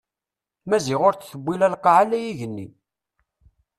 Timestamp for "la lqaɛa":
1.57-2.03